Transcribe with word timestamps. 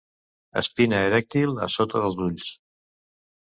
Espina 0.61 1.01
erèctil 1.09 1.53
a 1.67 1.69
sota 1.75 2.03
dels 2.07 2.19
ulls. 2.29 2.49